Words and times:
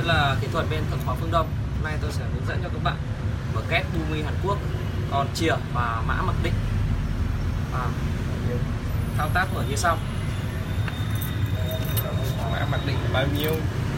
tôi 0.00 0.08
là 0.08 0.36
kỹ 0.40 0.48
thuật 0.52 0.66
bên 0.70 0.80
Thượng 0.90 0.98
Hóa 1.06 1.14
Phương 1.20 1.30
Đông. 1.30 1.46
Hôm 1.74 1.84
nay 1.84 1.98
tôi 2.02 2.12
sẽ 2.12 2.24
hướng 2.34 2.46
dẫn 2.48 2.60
cho 2.62 2.68
các 2.68 2.82
bạn 2.84 2.96
mở 3.54 3.60
két 3.70 3.82
Bumi 3.94 4.22
Hàn 4.22 4.34
Quốc, 4.44 4.58
còn 5.10 5.26
chìa 5.34 5.54
và 5.74 6.02
mã 6.06 6.22
mặc 6.22 6.34
định. 6.42 6.52
À, 7.72 7.86
thao 9.16 9.28
tác 9.34 9.46
mở 9.54 9.64
như 9.68 9.76
sau. 9.76 9.98
mã 12.52 12.66
mặc 12.70 12.80
định 12.86 12.96
bao 13.12 13.26
nhiêu 13.38 13.52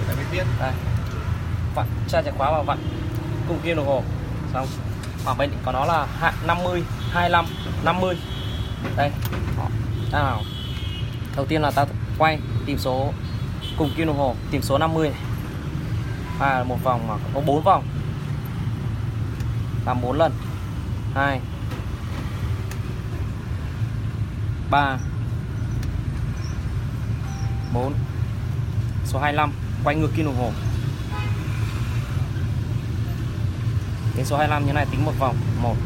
ta 0.09 0.15
mới 0.15 0.25
biết 0.33 0.45
Đây. 0.61 0.73
Vặn 1.75 1.87
tra 2.09 2.23
chìa 2.23 2.31
khóa 2.39 2.51
vào 2.51 2.65
vặn 2.65 2.79
cùng 3.49 3.59
kim 3.65 3.77
đồng 3.77 3.87
hồ. 3.87 4.03
Xong. 4.53 4.67
Khoảng 5.25 5.39
bên 5.39 5.51
có 5.65 5.73
nó 5.73 5.85
là 5.85 6.07
hạn 6.21 6.35
50, 6.47 6.83
25, 7.13 7.47
50. 7.85 8.17
Đây. 8.97 9.11
Nào. 10.13 10.43
Đầu 11.37 11.47
tiên 11.47 11.63
là 11.63 11.71
ta 11.71 11.85
quay 12.19 12.39
tìm 12.67 12.79
số 12.79 13.13
cùng 13.79 13.91
kim 13.97 14.07
đồng 14.07 14.19
hồ, 14.19 14.35
tìm 14.51 14.63
số 14.63 14.79
50 14.79 15.09
này. 15.09 15.19
À, 16.43 16.65
một 16.65 16.85
vòng 16.85 17.09
mà 17.09 17.15
có 17.35 17.41
bốn 17.41 17.63
vòng. 17.63 17.85
Làm 19.87 20.01
bốn 20.03 20.19
lần. 20.19 20.33
2 21.15 21.41
3 24.71 24.99
4 27.75 27.93
số 29.05 29.19
25 29.19 29.53
quay 29.85 29.97
ngược 29.97 30.11
kim 30.17 30.27
đồng 30.27 30.37
hồ. 30.37 30.51
Đến 34.17 34.27
số 34.27 34.37
25 34.37 34.67
như 34.67 34.73
này 34.73 34.87
tính 34.91 35.05
một 35.05 35.13
vòng. 35.19 35.37
1 35.63 35.77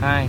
2 0.00 0.28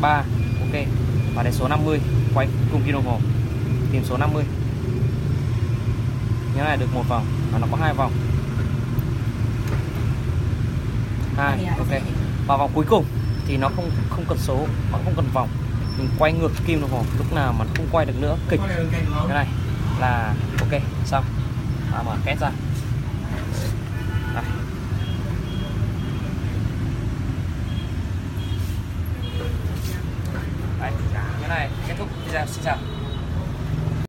3 0.00 0.16
ok. 0.60 0.86
Và 1.34 1.42
đến 1.42 1.52
số 1.52 1.68
50 1.68 2.00
quay 2.34 2.48
cùng 2.72 2.82
kim 2.82 2.92
đồng 2.92 3.06
hồ 3.06 3.20
tìm 3.92 4.04
số 4.04 4.16
50 4.16 4.44
như 6.56 6.62
này 6.62 6.76
được 6.76 6.94
một 6.94 7.02
vòng 7.08 7.26
và 7.52 7.58
nó 7.58 7.66
có 7.70 7.76
hai 7.80 7.94
vòng. 7.94 8.12
Hai 11.36 11.58
dạ, 11.62 11.74
ok. 11.78 12.02
và 12.46 12.56
vòng 12.56 12.70
cuối 12.74 12.84
cùng 12.88 13.04
thì 13.46 13.56
nó 13.56 13.68
không 13.76 13.90
không 14.10 14.24
cần 14.28 14.38
số 14.38 14.66
nó 14.92 14.98
không 15.04 15.12
cần 15.16 15.26
vòng. 15.32 15.48
Mình 15.98 16.08
quay 16.18 16.32
ngược 16.32 16.52
kim 16.66 16.80
nó 16.80 16.86
hồ 16.90 17.04
lúc 17.18 17.32
nào 17.34 17.54
mà 17.58 17.64
không 17.76 17.86
quay 17.92 18.06
được 18.06 18.20
nữa 18.20 18.36
kịch. 18.48 18.60
Cái 19.28 19.34
này 19.34 19.46
là 20.00 20.34
ok 20.60 20.82
xong. 21.04 21.24
À, 21.92 22.02
mở 22.02 22.16
két 22.24 22.38
ra. 22.40 22.50
Đây. 24.34 24.44
Đấy, 30.80 30.92
này 31.48 31.68
kết 31.88 31.94
thúc 31.98 32.08
video. 32.26 32.46
Xin 32.46 32.64
chào. 32.64 32.76